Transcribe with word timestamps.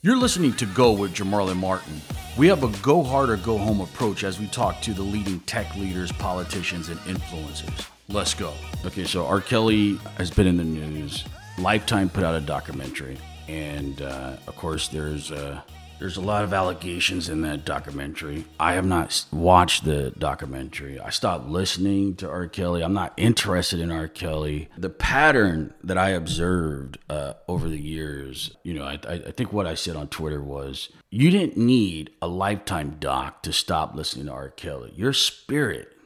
You're 0.00 0.16
listening 0.16 0.52
to 0.54 0.66
Go 0.66 0.92
with 0.92 1.12
Jamarlin 1.12 1.56
Martin. 1.56 2.00
We 2.36 2.46
have 2.46 2.62
a 2.62 2.68
go 2.82 3.02
hard 3.02 3.30
or 3.30 3.36
go 3.36 3.58
home 3.58 3.80
approach 3.80 4.22
as 4.22 4.38
we 4.38 4.46
talk 4.46 4.80
to 4.82 4.94
the 4.94 5.02
leading 5.02 5.40
tech 5.40 5.74
leaders, 5.74 6.12
politicians, 6.12 6.88
and 6.88 7.00
influencers. 7.00 7.88
Let's 8.06 8.32
go. 8.32 8.52
Okay, 8.84 9.02
so 9.02 9.26
R. 9.26 9.40
Kelly 9.40 9.96
has 10.16 10.30
been 10.30 10.46
in 10.46 10.56
the 10.56 10.62
news. 10.62 11.24
Lifetime 11.58 12.08
put 12.08 12.22
out 12.22 12.36
a 12.36 12.40
documentary, 12.40 13.18
and 13.48 14.00
uh, 14.00 14.36
of 14.46 14.54
course, 14.54 14.86
there's 14.86 15.32
uh, 15.32 15.60
there's 15.98 16.16
a 16.16 16.22
lot 16.22 16.44
of 16.44 16.52
allegations 16.52 17.28
in 17.28 17.42
that 17.42 17.64
documentary. 17.64 18.44
I 18.58 18.74
have 18.74 18.86
not 18.86 19.24
watched 19.32 19.84
the 19.84 20.12
documentary. 20.18 21.00
I 21.00 21.10
stopped 21.10 21.48
listening 21.48 22.14
to 22.16 22.28
R. 22.28 22.46
Kelly. 22.46 22.82
I'm 22.82 22.92
not 22.92 23.12
interested 23.16 23.80
in 23.80 23.90
R. 23.90 24.08
Kelly. 24.08 24.68
The 24.76 24.90
pattern 24.90 25.74
that 25.82 25.98
I 25.98 26.10
observed 26.10 26.98
uh, 27.10 27.34
over 27.48 27.68
the 27.68 27.80
years, 27.80 28.56
you 28.62 28.74
know, 28.74 28.84
I, 28.84 28.98
I 29.08 29.30
think 29.32 29.52
what 29.52 29.66
I 29.66 29.74
said 29.74 29.96
on 29.96 30.08
Twitter 30.08 30.42
was 30.42 30.88
you 31.10 31.30
didn't 31.30 31.56
need 31.56 32.10
a 32.22 32.28
lifetime 32.28 32.96
doc 33.00 33.42
to 33.42 33.52
stop 33.52 33.94
listening 33.94 34.26
to 34.26 34.32
R. 34.32 34.50
Kelly. 34.50 34.92
Your 34.94 35.12
spirit 35.12 35.96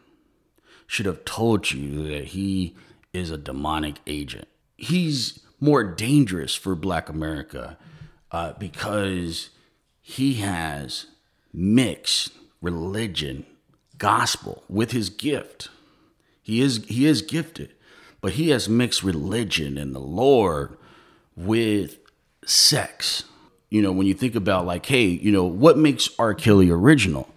should 0.87 1.07
have 1.07 1.25
told 1.25 1.71
you 1.71 2.07
that 2.09 2.29
he 2.29 2.77
is 3.13 3.31
a 3.31 3.39
demonic 3.39 3.97
agent. 4.07 4.49
He's 4.77 5.41
more 5.61 5.85
dangerous 5.85 6.55
for 6.55 6.75
Black 6.75 7.09
America 7.09 7.79
uh, 8.31 8.55
because 8.55 9.51
he 10.03 10.35
has 10.35 11.07
mixed 11.53 12.33
religion, 12.61 13.47
gospel 13.97 14.65
with 14.69 14.91
his 14.91 15.09
gift. 15.09 15.69
He 16.43 16.61
is 16.61 16.85
he 16.87 17.07
is 17.07 17.23
gifted, 17.23 17.73
but 18.21 18.33
he 18.33 18.51
has 18.51 18.69
mixed 18.69 19.05
religion 19.05 19.79
and 19.79 19.95
the 19.95 20.01
Lord 20.01 20.77
with 21.37 21.99
sex. 22.45 23.25
You 23.71 23.81
know, 23.81 23.93
when 23.93 24.07
you 24.07 24.15
think 24.15 24.35
about 24.35 24.67
like, 24.67 24.85
hey, 24.87 25.07
you 25.07 25.33
know, 25.33 25.45
what 25.45 25.79
makes 25.79 26.11
R. 26.19 26.35
Kelly 26.35 26.69
original? 26.69 27.29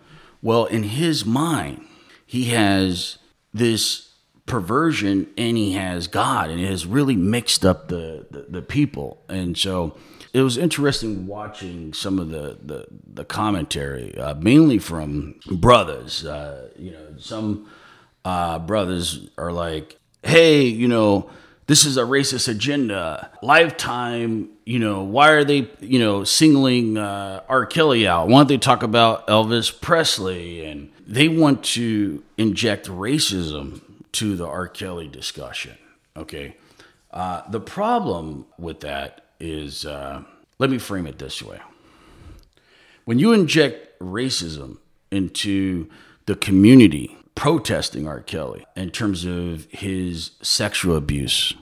Well, 0.41 0.65
in 0.65 0.83
his 0.83 1.25
mind, 1.25 1.85
he 2.25 2.45
has 2.45 3.19
this 3.53 4.04
perversion 4.45 5.27
and 5.37 5.57
he 5.57 5.73
has 5.73 6.07
God, 6.07 6.49
and 6.49 6.59
it 6.59 6.67
has 6.67 6.85
really 6.85 7.15
mixed 7.15 7.65
up 7.65 7.87
the 7.87 8.25
the, 8.29 8.45
the 8.49 8.61
people. 8.61 9.23
And 9.27 9.57
so 9.57 9.97
it 10.33 10.41
was 10.41 10.57
interesting 10.57 11.27
watching 11.27 11.93
some 11.93 12.19
of 12.19 12.29
the 12.29 12.57
the, 12.63 12.85
the 13.13 13.25
commentary, 13.25 14.17
uh, 14.17 14.35
mainly 14.35 14.79
from 14.79 15.39
brothers. 15.49 16.25
Uh, 16.25 16.69
you 16.77 16.91
know, 16.91 17.15
some 17.17 17.69
uh, 18.23 18.59
brothers 18.59 19.29
are 19.37 19.51
like, 19.51 19.99
"Hey, 20.23 20.63
you 20.63 20.87
know." 20.87 21.29
This 21.67 21.83
is 21.83 21.97
a 21.97 22.03
racist 22.03 22.47
agenda. 22.47 23.31
Lifetime, 23.41 24.49
you 24.67 24.77
know, 24.77 25.01
why 25.01 25.29
are 25.31 25.43
they, 25.43 25.67
you 25.79 25.97
know, 25.97 26.23
singling 26.23 26.95
uh, 26.95 27.41
R. 27.49 27.65
Kelly 27.65 28.07
out? 28.07 28.27
Why 28.27 28.37
don't 28.37 28.47
they 28.47 28.59
talk 28.59 28.83
about 28.83 29.25
Elvis 29.25 29.81
Presley? 29.81 30.63
And 30.63 30.91
they 31.07 31.27
want 31.27 31.63
to 31.63 32.23
inject 32.37 32.87
racism 32.87 33.81
to 34.15 34.35
the 34.35 34.47
R. 34.47 34.67
Kelly 34.67 35.07
discussion. 35.07 35.77
Okay. 36.15 36.55
Uh, 37.11 37.41
the 37.49 37.59
problem 37.59 38.45
with 38.57 38.81
that 38.81 39.25
is 39.39 39.85
uh, 39.85 40.23
let 40.59 40.69
me 40.69 40.77
frame 40.77 41.07
it 41.07 41.19
this 41.19 41.41
way 41.41 41.59
when 43.05 43.19
you 43.19 43.31
inject 43.31 43.97
racism 43.99 44.77
into 45.11 45.89
the 46.25 46.35
community 46.35 47.17
protesting 47.35 48.07
R. 48.07 48.21
Kelly 48.21 48.65
in 48.75 48.89
terms 48.89 49.25
of 49.25 49.67
his 49.69 50.31
sexual 50.41 50.95
abuse 50.95 51.53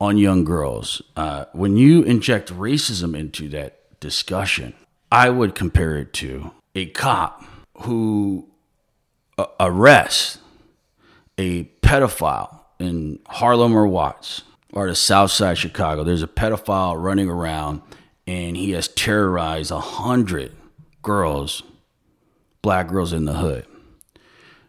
on 0.00 0.16
young 0.16 0.44
girls, 0.44 1.02
uh, 1.16 1.44
when 1.52 1.76
you 1.76 2.02
inject 2.02 2.52
racism 2.54 3.16
into 3.18 3.48
that 3.50 4.00
discussion, 4.00 4.72
I 5.12 5.28
would 5.28 5.54
compare 5.54 5.98
it 5.98 6.12
to 6.14 6.52
a 6.74 6.86
cop 6.86 7.44
who 7.78 8.48
arrests 9.58 10.38
a 11.40 11.64
pedophile 11.80 12.60
in 12.78 13.18
Harlem 13.26 13.74
or 13.74 13.86
Watts 13.86 14.42
or 14.74 14.86
the 14.86 14.94
south 14.94 15.30
side 15.30 15.52
of 15.52 15.58
Chicago. 15.58 16.04
There's 16.04 16.22
a 16.22 16.28
pedophile 16.28 17.02
running 17.02 17.30
around 17.30 17.80
and 18.26 18.58
he 18.58 18.72
has 18.72 18.88
terrorized 18.88 19.70
a 19.70 19.80
hundred 19.80 20.52
girls, 21.02 21.62
black 22.60 22.88
girls 22.88 23.14
in 23.14 23.24
the 23.24 23.32
hood. 23.34 23.66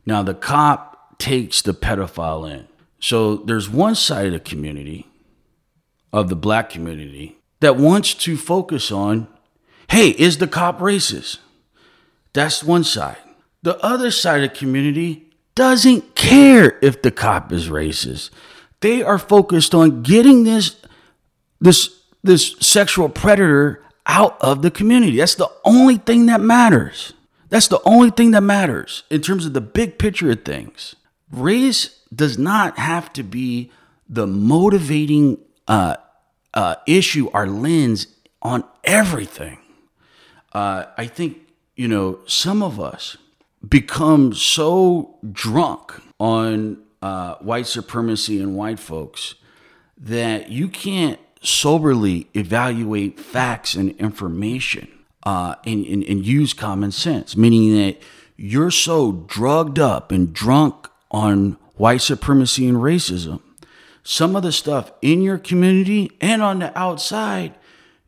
Now 0.05 0.23
the 0.23 0.33
cop 0.33 1.19
takes 1.19 1.61
the 1.61 1.73
pedophile 1.73 2.49
in. 2.49 2.67
So 3.01 3.35
there's 3.35 3.69
one 3.69 3.95
side 3.95 4.27
of 4.27 4.31
the 4.31 4.39
community, 4.39 5.07
of 6.13 6.29
the 6.29 6.37
black 6.37 6.69
community, 6.69 7.37
that 7.59 7.75
wants 7.75 8.13
to 8.13 8.37
focus 8.37 8.93
on, 8.93 9.27
hey, 9.89 10.11
is 10.11 10.37
the 10.37 10.47
cop 10.47 10.79
racist? 10.79 11.39
That's 12.31 12.63
one 12.63 12.85
side. 12.85 13.17
The 13.61 13.77
other 13.79 14.09
side 14.09 14.41
of 14.41 14.51
the 14.51 14.57
community 14.57 15.30
doesn't 15.55 16.15
care 16.15 16.77
if 16.81 17.01
the 17.01 17.11
cop 17.11 17.51
is 17.51 17.69
racist. 17.69 18.29
They 18.79 19.03
are 19.03 19.17
focused 19.19 19.75
on 19.75 20.01
getting 20.01 20.43
this 20.43 20.75
this 21.59 22.01
this 22.23 22.55
sexual 22.59 23.09
predator 23.09 23.83
out 24.05 24.37
of 24.41 24.61
the 24.61 24.71
community. 24.71 25.17
That's 25.17 25.35
the 25.35 25.51
only 25.63 25.97
thing 25.97 26.25
that 26.27 26.41
matters. 26.41 27.13
That's 27.49 27.67
the 27.67 27.81
only 27.85 28.11
thing 28.11 28.31
that 28.31 28.41
matters 28.41 29.03
in 29.09 29.21
terms 29.21 29.45
of 29.45 29.53
the 29.53 29.61
big 29.61 29.99
picture 29.99 30.31
of 30.31 30.43
things. 30.43 30.95
Race 31.31 31.99
does 32.13 32.37
not 32.37 32.77
have 32.77 33.11
to 33.13 33.23
be 33.23 33.71
the 34.07 34.27
motivating 34.27 35.37
uh, 35.67 35.97
uh, 36.53 36.75
issue, 36.87 37.29
our 37.33 37.47
lens 37.47 38.07
on 38.41 38.63
everything. 38.83 39.59
Uh, 40.53 40.85
I 40.97 41.07
think, 41.07 41.37
you 41.75 41.87
know, 41.87 42.19
some 42.25 42.61
of 42.61 42.79
us 42.79 43.17
become 43.67 44.33
so 44.33 45.17
drunk 45.31 45.93
on 46.19 46.81
uh, 47.01 47.35
white 47.35 47.67
supremacy 47.67 48.39
and 48.39 48.55
white 48.55 48.79
folks 48.79 49.35
that 49.97 50.49
you 50.49 50.67
can't 50.67 51.19
soberly 51.41 52.27
evaluate 52.35 53.19
facts 53.19 53.75
and 53.75 53.91
information 53.97 54.87
uh, 55.23 55.55
and, 55.65 55.85
and, 55.85 56.03
and 56.03 56.25
use 56.25 56.53
common 56.53 56.91
sense, 56.91 57.35
meaning 57.35 57.75
that 57.75 58.01
you're 58.37 58.71
so 58.71 59.11
drugged 59.27 59.79
up 59.79 60.11
and 60.11 60.33
drunk 60.33 60.87
on 61.11 61.57
white 61.75 62.01
supremacy 62.01 62.67
and 62.67 62.77
racism. 62.77 63.41
Some 64.03 64.35
of 64.35 64.43
the 64.43 64.51
stuff 64.51 64.91
in 65.01 65.21
your 65.21 65.37
community 65.37 66.11
and 66.21 66.41
on 66.41 66.59
the 66.59 66.77
outside, 66.77 67.53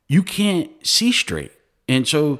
you 0.08 0.24
can't 0.24 0.72
see 0.86 1.12
straight. 1.12 1.52
And 1.88 2.08
so, 2.08 2.40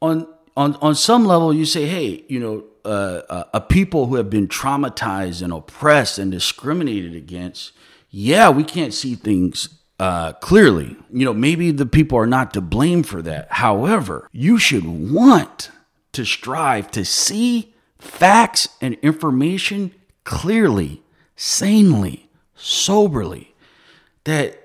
on 0.00 0.26
on 0.58 0.74
on 0.82 0.94
some 0.96 1.24
level, 1.24 1.54
you 1.54 1.64
say, 1.64 1.86
hey, 1.86 2.24
you 2.26 2.40
know, 2.40 2.64
uh, 2.84 3.22
uh, 3.30 3.44
a 3.54 3.60
people 3.60 4.06
who 4.06 4.16
have 4.16 4.28
been 4.28 4.48
traumatized 4.48 5.40
and 5.40 5.52
oppressed 5.52 6.18
and 6.18 6.32
discriminated 6.32 7.14
against, 7.14 7.72
yeah, 8.10 8.50
we 8.50 8.64
can't 8.64 8.92
see 8.92 9.14
things 9.14 9.68
uh, 10.00 10.32
clearly. 10.32 10.96
You 11.12 11.24
know, 11.26 11.32
maybe 11.32 11.70
the 11.70 11.86
people 11.86 12.18
are 12.18 12.26
not 12.26 12.52
to 12.54 12.60
blame 12.60 13.04
for 13.04 13.22
that. 13.22 13.52
However, 13.52 14.28
you 14.32 14.58
should 14.58 14.84
want 14.84 15.70
to 16.12 16.24
strive 16.24 16.90
to 16.90 17.04
see 17.04 17.72
facts 18.00 18.68
and 18.80 18.94
information 19.00 19.94
clearly, 20.24 21.02
sanely, 21.36 22.28
soberly. 22.56 23.54
That 24.24 24.58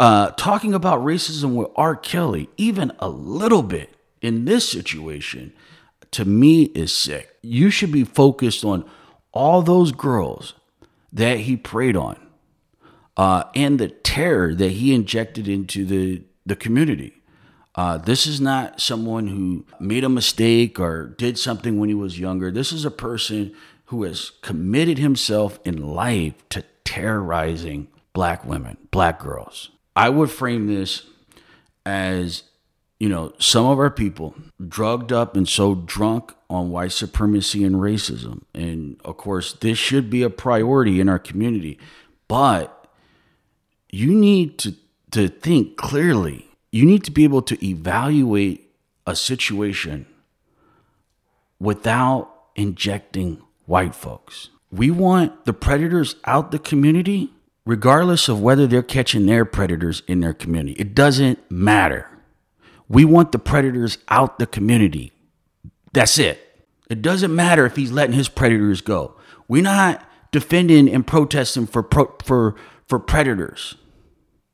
uh, 0.00 0.30
talking 0.30 0.72
about 0.72 1.00
racism 1.00 1.54
with 1.56 1.68
R. 1.76 1.94
Kelly, 1.94 2.48
even 2.56 2.90
a 3.00 3.08
little 3.08 3.62
bit 3.62 3.93
in 4.24 4.44
this 4.44 4.68
situation, 4.68 5.52
to 6.10 6.24
me 6.24 6.64
is 6.74 6.96
sick. 6.96 7.36
You 7.42 7.70
should 7.70 7.92
be 7.92 8.04
focused 8.04 8.64
on 8.64 8.84
all 9.32 9.62
those 9.62 9.92
girls 9.92 10.54
that 11.12 11.40
he 11.40 11.56
preyed 11.56 11.96
on 11.96 12.16
uh, 13.16 13.44
and 13.54 13.78
the 13.78 13.88
terror 13.88 14.54
that 14.54 14.72
he 14.72 14.94
injected 14.94 15.48
into 15.48 15.84
the, 15.84 16.22
the 16.46 16.56
community. 16.56 17.12
Uh, 17.74 17.98
this 17.98 18.26
is 18.26 18.40
not 18.40 18.80
someone 18.80 19.26
who 19.26 19.66
made 19.80 20.04
a 20.04 20.08
mistake 20.08 20.78
or 20.78 21.08
did 21.18 21.38
something 21.38 21.78
when 21.78 21.88
he 21.88 21.94
was 21.94 22.18
younger. 22.18 22.50
This 22.50 22.72
is 22.72 22.84
a 22.84 22.90
person 22.90 23.52
who 23.86 24.04
has 24.04 24.30
committed 24.42 24.98
himself 24.98 25.58
in 25.64 25.94
life 25.94 26.34
to 26.50 26.64
terrorizing 26.84 27.88
black 28.12 28.44
women, 28.44 28.76
black 28.90 29.18
girls. 29.18 29.70
I 29.96 30.08
would 30.08 30.30
frame 30.30 30.68
this 30.68 31.04
as, 31.84 32.44
you 33.04 33.10
know, 33.10 33.34
some 33.38 33.66
of 33.66 33.78
our 33.78 33.90
people 33.90 34.34
drugged 34.66 35.12
up 35.12 35.36
and 35.36 35.46
so 35.46 35.74
drunk 35.74 36.32
on 36.48 36.70
white 36.70 36.92
supremacy 36.92 37.62
and 37.62 37.74
racism. 37.74 38.44
And 38.54 38.98
of 39.04 39.18
course, 39.18 39.52
this 39.52 39.76
should 39.76 40.08
be 40.08 40.22
a 40.22 40.30
priority 40.30 41.00
in 41.00 41.10
our 41.10 41.18
community. 41.18 41.78
But 42.28 42.88
you 43.90 44.14
need 44.14 44.56
to, 44.60 44.74
to 45.10 45.28
think 45.28 45.76
clearly. 45.76 46.48
You 46.72 46.86
need 46.86 47.04
to 47.04 47.10
be 47.10 47.24
able 47.24 47.42
to 47.42 47.62
evaluate 47.62 48.72
a 49.06 49.14
situation 49.14 50.06
without 51.60 52.34
injecting 52.56 53.42
white 53.66 53.94
folks. 53.94 54.48
We 54.72 54.90
want 54.90 55.44
the 55.44 55.52
predators 55.52 56.16
out 56.24 56.52
the 56.52 56.58
community, 56.58 57.34
regardless 57.66 58.30
of 58.30 58.40
whether 58.40 58.66
they're 58.66 58.82
catching 58.82 59.26
their 59.26 59.44
predators 59.44 60.02
in 60.08 60.20
their 60.20 60.32
community. 60.32 60.72
It 60.80 60.94
doesn't 60.94 61.50
matter. 61.50 62.08
We 62.88 63.04
want 63.04 63.32
the 63.32 63.38
predators 63.38 63.98
out 64.08 64.38
the 64.38 64.46
community. 64.46 65.12
That's 65.92 66.18
it. 66.18 66.40
It 66.90 67.02
doesn't 67.02 67.34
matter 67.34 67.64
if 67.64 67.76
he's 67.76 67.92
letting 67.92 68.14
his 68.14 68.28
predators 68.28 68.80
go. 68.80 69.16
We're 69.48 69.62
not 69.62 70.06
defending 70.32 70.88
and 70.88 71.06
protesting 71.06 71.66
for 71.66 71.82
pro, 71.82 72.14
for 72.24 72.56
for 72.86 72.98
predators. 72.98 73.76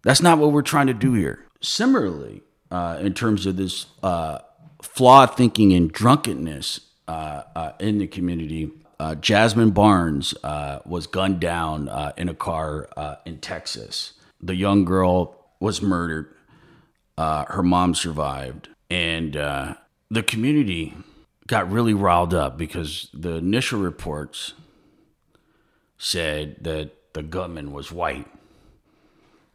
That's 0.04 0.22
not 0.22 0.38
what 0.38 0.52
we're 0.52 0.62
trying 0.62 0.86
to 0.86 0.94
do 0.94 1.14
here. 1.14 1.44
Similarly, 1.60 2.42
uh, 2.70 2.98
in 3.00 3.14
terms 3.14 3.46
of 3.46 3.56
this 3.56 3.86
uh, 4.02 4.38
flawed 4.82 5.36
thinking 5.36 5.72
and 5.72 5.90
drunkenness 5.90 6.80
uh, 7.08 7.42
uh 7.56 7.72
in 7.80 7.98
the 7.98 8.06
community, 8.06 8.70
uh, 8.98 9.16
Jazmine 9.16 9.74
Barnes 9.74 10.34
uh, 10.44 10.80
was 10.84 11.06
gunned 11.06 11.40
down 11.40 11.88
in 12.16 12.28
a 12.28 12.34
car 12.34 12.88
in 13.24 13.38
Texas. 13.38 14.12
The 14.40 14.54
young 14.54 14.84
girl 14.84 15.36
was 15.58 15.82
murdered. 15.82 16.34
Her 17.48 17.62
mom 17.62 17.94
survived, 17.94 18.68
and 18.88 19.34
the 19.34 20.22
community 20.22 20.94
got 21.46 21.70
really 21.70 21.94
riled 21.94 22.32
up 22.32 22.56
because 22.56 23.08
the 23.12 23.34
initial 23.36 23.80
reports 23.80 24.54
said 25.98 26.56
that 26.60 27.12
the 27.12 27.22
gunman 27.22 27.72
was 27.72 27.90
white. 27.92 28.28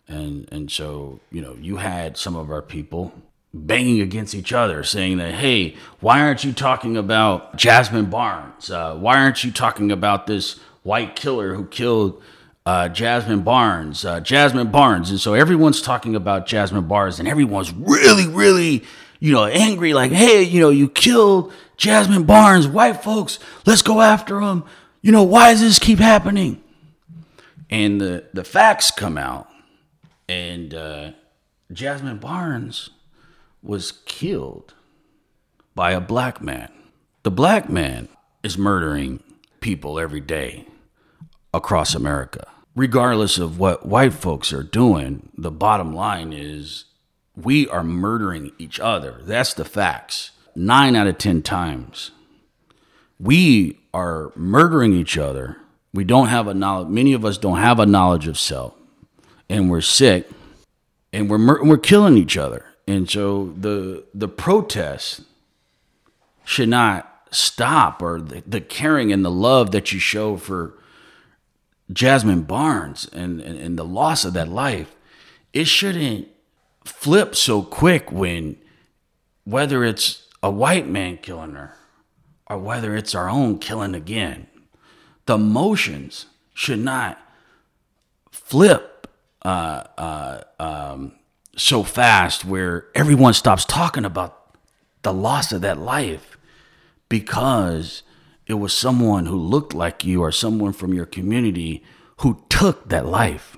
And 0.08 0.48
and 0.52 0.70
so, 0.70 1.20
you 1.32 1.42
know, 1.42 1.56
you 1.60 1.78
had 1.78 2.18
some 2.18 2.36
of 2.36 2.52
our 2.52 2.62
people 2.62 3.14
banging 3.54 4.02
against 4.02 4.36
each 4.36 4.52
other, 4.52 4.84
saying 4.84 5.18
that, 5.18 5.34
hey, 5.34 5.76
why 6.02 6.20
aren't 6.20 6.44
you 6.44 6.52
talking 6.52 6.98
about 6.98 7.58
Jazmine 7.58 8.10
Barnes? 8.10 8.70
Uh, 8.70 8.96
why 8.96 9.18
aren't 9.18 9.44
you 9.44 9.52
talking 9.52 9.92
about 9.92 10.28
this 10.28 10.60
white 10.84 11.16
killer 11.16 11.56
who 11.56 11.66
killed 11.66 12.22
uh, 12.66 12.90
Jazmine 12.90 13.44
Barnes? 13.44 14.04
Uh, 14.04 14.20
Jazmine 14.20 14.72
Barnes. 14.72 15.10
And 15.10 15.20
so 15.20 15.34
everyone's 15.34 15.82
talking 15.82 16.16
about 16.16 16.48
Jazmine 16.48 16.88
Barnes, 16.88 17.20
and 17.20 17.28
everyone's 17.28 17.72
really, 17.72 18.28
really, 18.28 18.84
you 19.20 19.32
know, 19.32 19.46
angry, 19.46 19.94
like, 19.94 20.12
hey, 20.12 20.42
you 20.42 20.60
know, 20.60 20.70
you 20.70 20.90
killed 20.90 21.54
Jazmine 21.78 22.26
Barnes, 22.26 22.68
white 22.68 23.04
folks, 23.04 23.40
let's 23.66 23.82
go 23.82 24.02
after 24.02 24.40
him. 24.40 24.64
You 25.02 25.12
know, 25.12 25.24
why 25.24 25.52
does 25.52 25.62
this 25.62 25.80
keep 25.80 26.00
happening? 26.00 26.62
And 27.70 28.00
the, 28.00 28.26
the 28.34 28.44
facts 28.44 28.92
come 28.92 29.18
out, 29.18 29.50
and 30.28 30.74
uh, 30.74 31.12
Jazmine 31.72 32.20
Barnes 32.20 32.90
was 33.62 33.92
killed 33.92 34.74
by 35.74 35.92
a 35.92 36.02
black 36.02 36.42
man. 36.42 36.72
The 37.24 37.32
black 37.32 37.70
man 37.70 38.08
is 38.44 38.58
murdering 38.58 39.22
people 39.60 40.00
every 40.00 40.22
day 40.22 40.66
across 41.54 41.96
America. 41.96 42.48
Regardless 42.76 43.38
of 43.38 43.58
what 43.58 43.86
white 43.86 44.14
folks 44.14 44.52
are 44.52 44.64
doing, 44.64 45.30
the 45.38 45.52
bottom 45.52 45.94
line 45.94 46.34
is 46.34 46.86
we 47.36 47.68
are 47.70 47.84
murdering 47.84 48.52
each 48.58 48.80
other. 48.80 49.22
That's 49.24 49.54
the 49.54 49.66
facts 49.66 50.32
nine 50.56 50.96
out 50.96 51.08
of 51.08 51.18
10 51.18 51.42
times, 51.42 52.12
we 53.20 53.80
are 53.94 54.32
murdering 54.36 54.94
each 54.94 55.18
other. 55.18 55.58
We 55.94 56.04
don't 56.04 56.28
have 56.28 56.48
a 56.48 56.54
knowledge, 56.54 56.90
many 56.90 57.14
of 57.14 57.24
us 57.24 57.38
don't 57.38 57.58
have 57.58 57.80
a 57.80 57.86
knowledge 57.86 58.28
of 58.28 58.38
self, 58.38 58.74
and 59.50 59.70
we're 59.70 59.82
sick, 59.82 60.30
and 61.14 61.30
we're, 61.30 61.38
mur- 61.38 61.64
we're 61.64 61.78
killing 61.78 62.18
each 62.18 62.38
other. 62.38 62.66
And 62.88 63.10
so 63.10 63.54
the, 63.58 64.04
the 64.14 64.28
protest 64.28 65.22
should 66.44 66.70
not 66.70 67.30
stop, 67.32 68.02
or 68.02 68.22
the, 68.22 68.44
the 68.46 68.62
caring 68.62 69.12
and 69.12 69.24
the 69.24 69.32
love 69.32 69.72
that 69.72 69.92
you 69.92 70.00
show 70.00 70.38
for 70.38 70.74
Jazmine 71.92 72.48
Barnes 72.48 73.08
and, 73.14 73.40
and, 73.42 73.58
and 73.58 73.78
the 73.78 73.86
loss 73.86 74.26
of 74.26 74.34
that 74.34 74.48
life, 74.48 74.96
it 75.54 75.68
shouldn't 75.68 76.28
flip 76.84 77.36
so 77.36 77.62
quick 77.62 78.12
when 78.12 78.58
whether 79.44 79.84
it's 79.84 80.28
a 80.42 80.50
white 80.50 80.88
man 80.88 81.18
killing 81.18 81.54
her 81.54 81.76
or 82.48 82.58
whether 82.58 82.96
it's 82.96 83.16
our 83.16 83.30
own 83.30 83.60
killing 83.60 83.96
again. 83.96 84.48
The 85.26 85.36
emotions 85.36 86.28
should 86.54 86.80
not 86.80 87.20
flip 88.32 89.08
uh, 89.44 89.84
uh, 89.98 90.42
um, 90.60 91.14
so 91.56 91.84
fast 91.84 92.46
where 92.46 92.88
everyone 92.96 93.34
stops 93.34 93.66
talking 93.66 94.06
about 94.06 94.58
the 95.04 95.14
loss 95.14 95.52
of 95.52 95.62
that 95.62 95.78
life 95.78 96.38
because 97.10 98.04
it 98.48 98.56
was 98.56 98.74
someone 98.74 99.26
who 99.26 99.38
looked 99.38 99.74
like 99.74 100.04
you 100.04 100.22
or 100.22 100.32
someone 100.32 100.74
from 100.74 100.94
your 100.94 101.06
community 101.06 101.84
who 102.18 102.44
took 102.50 102.90
that 102.90 103.06
life. 103.06 103.58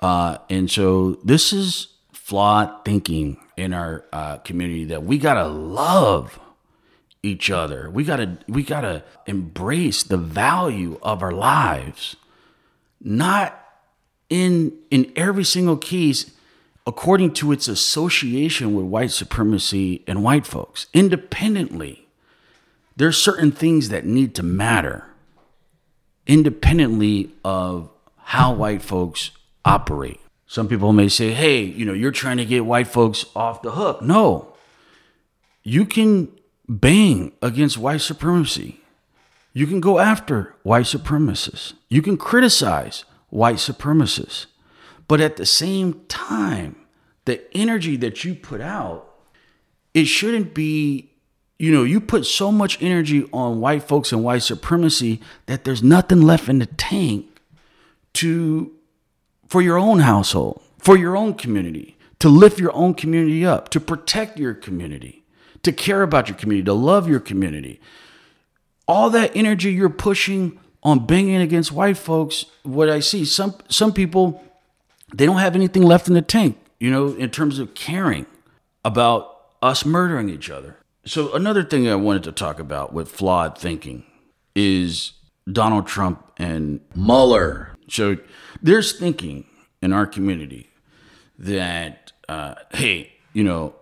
Uh, 0.00 0.38
and 0.50 0.70
so 0.70 1.14
this 1.24 1.52
is 1.52 1.88
flawed 2.12 2.84
thinking 2.84 3.36
in 3.56 3.72
our 3.72 4.04
uh, 4.12 4.38
community 4.38 4.84
that 4.84 5.04
we 5.04 5.18
gotta 5.18 5.46
love 5.46 6.40
each 7.22 7.50
other. 7.50 7.88
We 7.90 8.04
gotta 8.04 8.38
we 8.48 8.62
gotta 8.62 9.04
embrace 9.26 10.02
the 10.02 10.16
value 10.16 10.98
of 11.02 11.22
our 11.22 11.30
lives, 11.30 12.16
not 13.00 13.58
in 14.28 14.72
in 14.90 15.12
every 15.14 15.44
single 15.44 15.76
case 15.76 16.32
according 16.86 17.32
to 17.32 17.52
its 17.52 17.68
association 17.68 18.74
with 18.74 18.86
white 18.86 19.12
supremacy 19.12 20.02
and 20.06 20.24
white 20.24 20.46
folks. 20.46 20.86
Independently, 20.92 22.01
there's 22.96 23.20
certain 23.20 23.52
things 23.52 23.88
that 23.88 24.04
need 24.04 24.34
to 24.36 24.42
matter 24.42 25.06
independently 26.26 27.32
of 27.44 27.90
how 28.16 28.52
white 28.52 28.82
folks 28.82 29.30
operate. 29.64 30.20
Some 30.46 30.68
people 30.68 30.92
may 30.92 31.08
say, 31.08 31.32
hey, 31.32 31.62
you 31.62 31.84
know, 31.84 31.92
you're 31.92 32.10
trying 32.10 32.36
to 32.36 32.44
get 32.44 32.66
white 32.66 32.86
folks 32.86 33.24
off 33.34 33.62
the 33.62 33.72
hook. 33.72 34.02
No. 34.02 34.54
You 35.62 35.84
can 35.86 36.28
bang 36.68 37.32
against 37.40 37.78
white 37.78 38.02
supremacy. 38.02 38.80
You 39.54 39.66
can 39.66 39.80
go 39.80 39.98
after 39.98 40.54
white 40.62 40.84
supremacists. 40.84 41.74
You 41.88 42.02
can 42.02 42.16
criticize 42.16 43.04
white 43.30 43.56
supremacists. 43.56 44.46
But 45.08 45.20
at 45.20 45.36
the 45.36 45.46
same 45.46 46.04
time, 46.08 46.76
the 47.24 47.42
energy 47.56 47.96
that 47.96 48.24
you 48.24 48.34
put 48.34 48.60
out, 48.60 49.08
it 49.94 50.04
shouldn't 50.04 50.54
be, 50.54 51.11
you 51.62 51.70
know, 51.70 51.84
you 51.84 52.00
put 52.00 52.26
so 52.26 52.50
much 52.50 52.76
energy 52.82 53.24
on 53.32 53.60
white 53.60 53.84
folks 53.84 54.10
and 54.10 54.24
white 54.24 54.42
supremacy 54.42 55.20
that 55.46 55.62
there's 55.62 55.80
nothing 55.80 56.20
left 56.20 56.48
in 56.48 56.58
the 56.58 56.66
tank 56.66 57.38
to 58.14 58.72
for 59.46 59.62
your 59.62 59.78
own 59.78 60.00
household, 60.00 60.60
for 60.78 60.98
your 60.98 61.16
own 61.16 61.34
community, 61.34 61.96
to 62.18 62.28
lift 62.28 62.58
your 62.58 62.74
own 62.74 62.94
community 62.94 63.46
up, 63.46 63.68
to 63.68 63.78
protect 63.78 64.40
your 64.40 64.54
community, 64.54 65.22
to 65.62 65.70
care 65.70 66.02
about 66.02 66.28
your 66.28 66.36
community, 66.36 66.64
to 66.64 66.72
love 66.72 67.08
your 67.08 67.20
community. 67.20 67.80
All 68.88 69.08
that 69.10 69.30
energy 69.36 69.70
you're 69.70 69.88
pushing 69.88 70.58
on 70.82 71.06
banging 71.06 71.40
against 71.40 71.70
white 71.70 71.96
folks, 71.96 72.44
what 72.64 72.90
I 72.90 72.98
see, 72.98 73.24
some 73.24 73.54
some 73.68 73.92
people 73.92 74.42
they 75.14 75.26
don't 75.26 75.38
have 75.38 75.54
anything 75.54 75.84
left 75.84 76.08
in 76.08 76.14
the 76.14 76.22
tank, 76.22 76.58
you 76.80 76.90
know, 76.90 77.12
in 77.12 77.30
terms 77.30 77.60
of 77.60 77.74
caring 77.74 78.26
about 78.84 79.46
us 79.62 79.84
murdering 79.84 80.28
each 80.28 80.50
other. 80.50 80.76
So 81.04 81.32
another 81.32 81.64
thing 81.64 81.88
I 81.88 81.96
wanted 81.96 82.22
to 82.24 82.32
talk 82.32 82.60
about 82.60 82.92
with 82.92 83.10
flawed 83.10 83.58
thinking 83.58 84.04
is 84.54 85.12
Donald 85.50 85.86
Trump 85.86 86.30
and 86.36 86.80
Mueller. 86.94 87.74
So 87.88 88.18
there's 88.60 88.98
thinking 88.98 89.44
in 89.80 89.92
our 89.92 90.06
community 90.06 90.70
that, 91.38 92.12
uh, 92.28 92.54
hey, 92.72 93.14
you 93.32 93.42
know, 93.42 93.74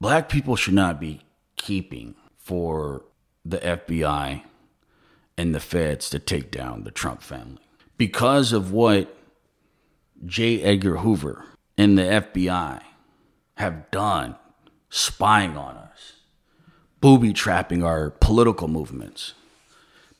black 0.00 0.28
people 0.28 0.54
should 0.54 0.74
not 0.74 1.00
be 1.00 1.22
keeping 1.56 2.14
for 2.38 3.04
the 3.44 3.58
FBI 3.58 4.42
and 5.36 5.54
the 5.54 5.60
feds 5.60 6.08
to 6.10 6.18
take 6.18 6.50
down 6.50 6.84
the 6.84 6.90
Trump 6.90 7.22
family 7.22 7.62
because 7.96 8.52
of 8.52 8.72
what 8.72 9.16
J. 10.24 10.62
Edgar 10.62 10.98
Hoover 10.98 11.44
and 11.76 11.96
the 11.98 12.02
FBI 12.02 12.82
have 13.54 13.90
done 13.90 14.36
spying 14.88 15.56
on 15.56 15.76
us, 15.76 16.19
booby 17.00 17.32
trapping 17.32 17.82
our 17.82 18.10
political 18.10 18.68
movements. 18.68 19.34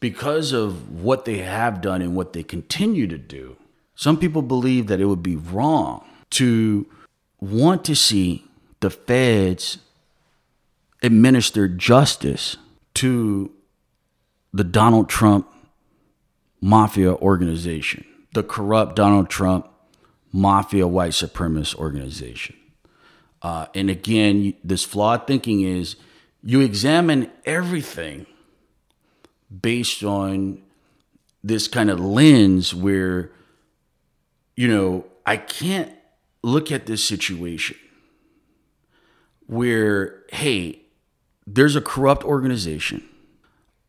Because 0.00 0.52
of 0.52 0.90
what 0.90 1.26
they 1.26 1.38
have 1.38 1.82
done 1.82 2.00
and 2.00 2.16
what 2.16 2.32
they 2.32 2.42
continue 2.42 3.06
to 3.06 3.18
do, 3.18 3.56
some 3.94 4.18
people 4.18 4.40
believe 4.40 4.86
that 4.86 5.00
it 5.00 5.04
would 5.04 5.22
be 5.22 5.36
wrong 5.36 6.04
to 6.30 6.86
want 7.40 7.84
to 7.84 7.94
see 7.94 8.44
the 8.80 8.90
feds 8.90 9.78
administer 11.02 11.68
justice 11.68 12.56
to 12.94 13.52
the 14.52 14.64
Donald 14.64 15.08
Trump 15.08 15.46
mafia 16.60 17.14
organization, 17.14 18.04
the 18.32 18.42
corrupt 18.42 18.96
Donald 18.96 19.28
Trump 19.28 19.68
mafia 20.32 20.86
white 20.86 21.12
supremacist 21.12 21.74
organization. 21.76 22.56
Uh, 23.42 23.66
and 23.74 23.88
again, 23.88 24.54
this 24.62 24.84
flawed 24.84 25.26
thinking 25.26 25.62
is 25.62 25.96
you 26.42 26.60
examine 26.60 27.30
everything 27.44 28.26
based 29.60 30.02
on 30.02 30.62
this 31.42 31.68
kind 31.68 31.90
of 31.90 31.98
lens 31.98 32.74
where 32.74 33.30
you 34.60 34.68
know, 34.68 35.06
I 35.24 35.38
can't 35.38 35.90
look 36.42 36.70
at 36.70 36.84
this 36.84 37.02
situation 37.02 37.78
where, 39.46 40.22
hey, 40.32 40.82
there's 41.46 41.76
a 41.76 41.80
corrupt 41.80 42.24
organization, 42.24 43.08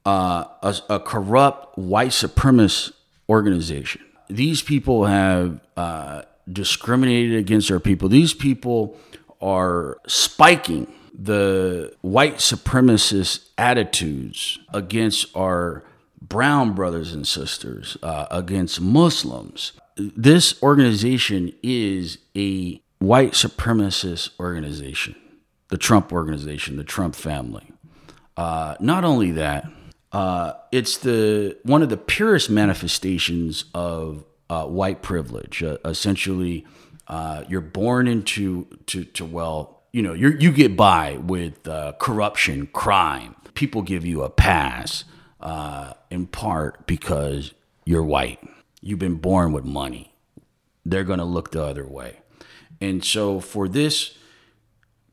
uh, 0.06 0.46
a, 0.64 0.76
a 0.90 1.00
corrupt 1.02 1.78
white 1.78 2.12
supremacist 2.12 2.94
organization. 3.28 4.02
These 4.30 4.62
people 4.62 5.08
have 5.08 5.60
uh, 5.76 6.22
discriminated 6.50 7.38
against 7.38 7.70
our 7.70 7.82
people. 7.82 8.08
These 8.08 8.34
people 8.34 8.98
are 9.42 9.98
spiking 10.08 10.88
the 11.14 11.96
white 12.02 12.38
supremacist 12.38 13.50
attitudes 13.58 14.60
against 14.74 15.36
our 15.36 15.84
brown 16.22 16.74
brothers 16.74 17.14
and 17.14 17.28
sisters, 17.28 17.98
uh, 18.04 18.28
against 18.32 18.80
Muslims. 18.80 19.74
This 19.98 20.62
organization 20.64 21.54
is 21.62 22.18
a 22.36 22.82
white 23.00 23.34
supremacist 23.34 24.30
organization, 24.40 25.16
the 25.70 25.78
Trump 25.78 26.14
organization, 26.14 26.78
the 26.78 26.84
Trump 26.84 27.16
family. 27.16 27.72
Uh, 28.38 28.76
not 28.80 29.04
only 29.04 29.32
that, 29.32 29.68
uh, 30.12 30.54
it's 30.72 30.98
the 30.98 31.58
one 31.64 31.82
of 31.82 31.90
the 31.90 31.98
purest 31.98 32.50
manifestations 32.50 33.66
of 33.74 34.24
uh, 34.50 34.66
white 34.66 35.02
privilege. 35.02 35.64
Uh, 35.64 35.78
essentially, 35.86 36.66
uh, 37.08 37.44
you're 37.48 37.62
born 37.62 38.08
into 38.08 38.66
to, 38.88 39.04
to 39.04 39.26
well, 39.26 39.81
you 39.92 40.02
know, 40.02 40.14
you 40.14 40.30
you 40.30 40.52
get 40.52 40.78
by 40.78 41.18
with 41.18 41.68
uh, 41.68 41.94
corruption, 42.00 42.68
crime. 42.68 43.36
People 43.54 43.82
give 43.82 44.06
you 44.06 44.24
a 44.24 44.30
pass 44.30 45.04
uh, 45.42 45.94
in 46.10 46.28
part 46.28 46.88
because 46.88 47.54
you're 47.86 48.04
white. 48.04 48.40
You've 48.82 49.00
been 49.00 49.16
born 49.16 49.52
with 49.52 49.66
money. 49.66 50.14
They're 50.86 51.04
going 51.04 51.20
to 51.20 51.26
look 51.26 51.52
the 51.52 51.64
other 51.64 51.86
way. 51.86 52.20
And 52.80 53.04
so, 53.04 53.40
for 53.40 53.68
this 53.68 54.18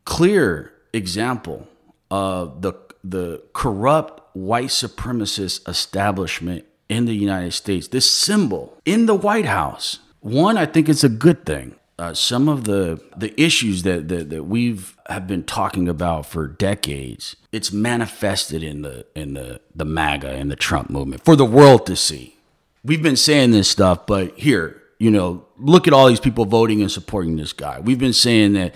clear 0.05 0.73
example 0.93 1.69
of 2.11 2.63
the 2.63 2.73
the 3.03 3.43
corrupt 3.53 4.35
white 4.35 4.69
supremacist 4.69 5.69
establishment 5.69 6.65
in 6.89 7.05
the 7.05 7.15
United 7.15 7.53
States, 7.53 7.89
this 7.89 8.11
symbol 8.11 8.79
in 8.85 9.07
the 9.07 9.15
White 9.15 9.45
House, 9.45 9.99
one, 10.21 10.57
I 10.57 10.67
think 10.67 10.89
it's 10.89 11.05
a 11.05 11.09
good 11.09 11.45
thing. 11.45 11.78
Uh, 11.99 12.15
some 12.15 12.49
of 12.49 12.63
the 12.65 13.01
the 13.17 13.39
issues 13.41 13.83
that, 13.83 14.07
that 14.09 14.31
that 14.31 14.45
we've 14.45 14.97
have 15.09 15.27
been 15.27 15.43
talking 15.43 15.89
about 15.89 16.27
for 16.27 16.47
decades, 16.47 17.35
it's 17.51 17.73
manifested 17.73 18.63
in 18.63 18.83
the 18.83 19.05
in 19.17 19.35
the 19.35 19.61
the 19.75 19.85
MAGA 19.85 20.29
and 20.31 20.51
the 20.51 20.57
Trump 20.57 20.91
movement 20.91 21.25
for 21.25 21.35
the 21.35 21.45
world 21.45 21.87
to 21.87 21.97
see. 21.97 22.37
We've 22.85 23.03
been 23.03 23.17
saying 23.17 23.51
this 23.51 23.69
stuff, 23.69 24.07
but 24.07 24.39
here, 24.39 24.81
you 25.01 25.11
know, 25.11 25.45
look 25.59 25.89
at 25.89 25.93
all 25.93 26.07
these 26.07 26.21
people 26.21 26.45
voting 26.45 26.81
and 26.81 26.91
supporting 26.91 27.37
this 27.37 27.53
guy. 27.53 27.81
We've 27.81 27.99
been 27.99 28.13
saying 28.13 28.53
that, 28.53 28.75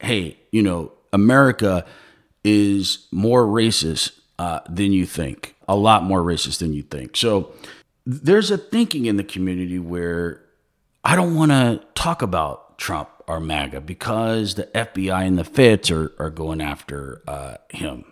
hey, 0.00 0.38
you 0.50 0.62
know, 0.62 0.92
America 1.12 1.84
is 2.42 3.06
more 3.12 3.44
racist 3.44 4.18
uh, 4.38 4.60
than 4.68 4.92
you 4.92 5.06
think, 5.06 5.54
a 5.68 5.76
lot 5.76 6.04
more 6.04 6.22
racist 6.22 6.58
than 6.58 6.72
you 6.72 6.82
think. 6.82 7.16
So 7.16 7.52
there's 8.06 8.50
a 8.50 8.58
thinking 8.58 9.06
in 9.06 9.16
the 9.16 9.24
community 9.24 9.78
where 9.78 10.41
I 11.04 11.16
don't 11.16 11.34
want 11.34 11.50
to 11.50 11.84
talk 11.94 12.22
about 12.22 12.78
Trump 12.78 13.08
or 13.26 13.40
MAGA 13.40 13.80
because 13.80 14.54
the 14.54 14.64
FBI 14.74 15.26
and 15.26 15.38
the 15.38 15.44
feds 15.44 15.90
are, 15.90 16.12
are 16.18 16.30
going 16.30 16.60
after 16.60 17.22
uh, 17.26 17.56
him. 17.70 18.04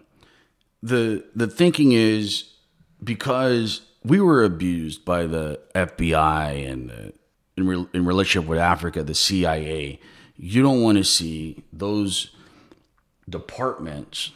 The 0.83 1.25
the 1.35 1.47
thinking 1.47 1.93
is 1.93 2.55
because 3.03 3.83
we 4.03 4.21
were 4.21 4.45
abused 4.45 5.05
by 5.05 5.27
the 5.27 5.61
FBI 5.75 6.71
and 6.71 6.91
the, 6.91 7.13
in, 7.57 7.67
re, 7.67 7.87
in 7.93 8.05
relationship 8.07 8.49
with 8.49 8.59
Africa, 8.59 9.03
the 9.03 9.15
CIA. 9.15 10.01
You 10.37 10.63
don't 10.63 10.81
want 10.81 10.97
to 10.97 11.05
see 11.05 11.65
those 11.73 12.35
departments 13.29 14.33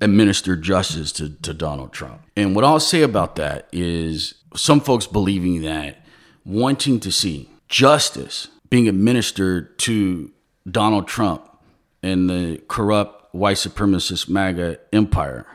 administer 0.00 0.56
justice 0.56 1.12
to, 1.12 1.28
to 1.28 1.52
Donald 1.52 1.92
Trump. 1.92 2.22
And 2.36 2.54
what 2.54 2.64
I'll 2.64 2.80
say 2.80 3.02
about 3.02 3.36
that 3.36 3.68
is 3.72 4.34
some 4.54 4.80
folks 4.80 5.06
believing 5.06 5.62
that 5.62 5.99
wanting 6.44 7.00
to 7.00 7.12
see 7.12 7.50
justice 7.68 8.48
being 8.68 8.88
administered 8.88 9.78
to 9.80 10.30
Donald 10.70 11.08
Trump 11.08 11.46
and 12.02 12.30
the 12.30 12.62
corrupt 12.68 13.34
white 13.34 13.56
supremacist 13.56 14.28
MAGA 14.28 14.78
empire, 14.92 15.46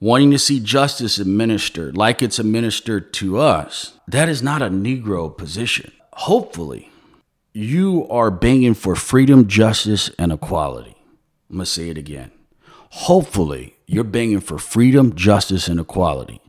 wanting 0.00 0.30
to 0.30 0.38
see 0.38 0.60
justice 0.60 1.18
administered 1.18 1.96
like 1.96 2.22
it's 2.22 2.38
administered 2.38 3.12
to 3.14 3.38
us, 3.38 3.94
that 4.08 4.28
is 4.28 4.42
not 4.42 4.62
a 4.62 4.68
Negro 4.68 5.36
position. 5.36 5.92
Hopefully, 6.14 6.90
you 7.52 8.06
are 8.08 8.30
banging 8.30 8.74
for 8.74 8.94
freedom, 8.94 9.48
justice, 9.48 10.10
and 10.18 10.32
equality. 10.32 10.96
I'm 11.48 11.56
going 11.56 11.64
to 11.64 11.70
say 11.70 11.88
it 11.88 11.98
again. 11.98 12.30
Hopefully, 12.90 13.76
you're 13.86 14.04
banging 14.04 14.40
for 14.40 14.58
freedom, 14.58 15.14
justice, 15.14 15.68
and 15.68 15.80
equality. 15.80 16.40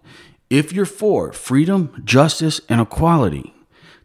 If 0.50 0.74
you're 0.74 0.86
for 0.86 1.32
freedom, 1.32 2.02
justice, 2.04 2.62
and 2.68 2.82
equality, 2.82 3.54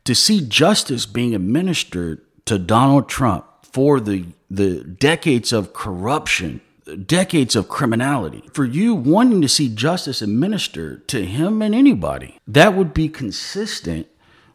to 0.07 0.15
see 0.15 0.41
justice 0.41 1.07
being 1.07 1.35
administered 1.35 2.23
to 2.47 2.59
Donald 2.59 3.09
Trump 3.09 3.45
for 3.63 4.01
the 4.01 4.27
the 4.51 4.85
decades 4.85 5.53
of 5.53 5.73
corruption, 5.73 6.61
decades 7.07 7.57
of 7.57 7.69
criminality, 7.69 8.45
for 8.53 8.65
you 8.65 8.95
wanting 8.95 9.43
to 9.43 9.49
see 9.49 9.69
justice 9.69 10.23
administered 10.23 11.07
to 11.09 11.25
him 11.25 11.63
and 11.63 11.75
anybody, 11.75 12.39
that 12.47 12.75
would 12.75 12.95
be 12.95 13.09
consistent 13.09 14.07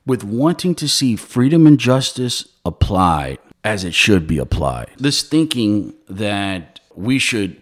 with 0.06 0.24
wanting 0.24 0.74
to 0.76 0.88
see 0.88 1.16
freedom 1.16 1.68
and 1.68 1.80
justice 1.80 2.48
applied 2.66 3.38
as 3.64 3.84
it 3.84 3.94
should 3.94 4.26
be 4.26 4.38
applied. 4.38 4.90
This 4.98 5.22
thinking 5.22 5.94
that 6.10 6.80
we 6.96 7.20
should, 7.20 7.62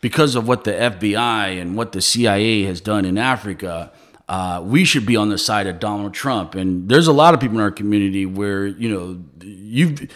because 0.00 0.36
of 0.36 0.46
what 0.46 0.64
the 0.64 0.72
FBI 0.72 1.60
and 1.60 1.76
what 1.76 1.92
the 1.92 2.00
CIA 2.00 2.62
has 2.64 2.80
done 2.80 3.04
in 3.04 3.18
Africa, 3.18 3.90
uh, 4.30 4.62
we 4.64 4.84
should 4.84 5.04
be 5.04 5.16
on 5.16 5.28
the 5.28 5.36
side 5.36 5.66
of 5.66 5.80
Donald 5.80 6.14
Trump. 6.14 6.54
And 6.54 6.88
there's 6.88 7.08
a 7.08 7.12
lot 7.12 7.34
of 7.34 7.40
people 7.40 7.56
in 7.56 7.62
our 7.62 7.72
community 7.72 8.24
where 8.24 8.64
you 8.64 8.88
know 8.88 9.20
you've 9.42 10.08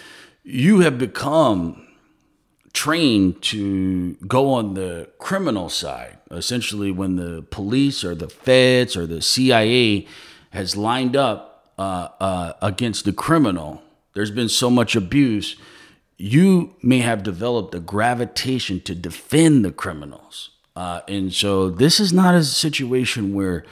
you 0.44 0.80
have 0.80 0.98
become 0.98 1.84
trained 2.72 3.42
to 3.42 4.14
go 4.28 4.52
on 4.52 4.74
the 4.74 5.10
criminal 5.18 5.68
side. 5.68 6.18
Essentially, 6.30 6.92
when 6.92 7.16
the 7.16 7.42
police 7.50 8.04
or 8.04 8.14
the 8.14 8.28
feds 8.28 8.96
or 8.96 9.04
the 9.04 9.20
CIA 9.20 10.06
has 10.50 10.76
lined 10.76 11.16
up 11.16 11.72
uh, 11.76 12.08
uh, 12.20 12.52
against 12.62 13.04
the 13.04 13.12
criminal, 13.12 13.82
there's 14.12 14.30
been 14.30 14.48
so 14.48 14.70
much 14.70 14.94
abuse. 14.94 15.56
You 16.18 16.76
may 16.82 16.98
have 16.98 17.24
developed 17.24 17.74
a 17.74 17.80
gravitation 17.80 18.80
to 18.82 18.94
defend 18.94 19.64
the 19.64 19.72
criminals. 19.72 20.50
Uh, 20.76 21.00
and 21.08 21.32
so 21.32 21.68
this 21.68 21.98
is 21.98 22.12
not 22.12 22.36
a 22.36 22.44
situation 22.44 23.34
where 23.34 23.64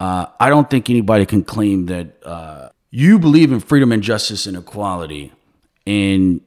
uh, 0.00 0.26
I 0.40 0.48
don't 0.48 0.68
think 0.68 0.90
anybody 0.90 1.26
can 1.26 1.44
claim 1.44 1.86
that 1.86 2.24
uh, 2.24 2.68
you 2.90 3.18
believe 3.18 3.52
in 3.52 3.60
freedom 3.60 3.92
and 3.92 4.02
justice 4.02 4.46
and 4.46 4.56
equality 4.56 5.32
and 5.86 6.40